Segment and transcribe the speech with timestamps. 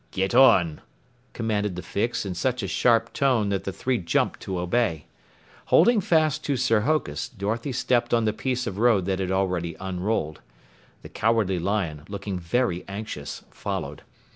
[0.09, 0.81] "Get on,"
[1.33, 5.05] commanded the Fix in such a sharp tone that the three jumped to obey.
[5.65, 9.75] Holding fast to Sir Hokus, Dorothy stepped on the piece of road that had already
[9.79, 10.41] unrolled.
[11.03, 14.01] The Cowardly Lion, looking very anxious, followed.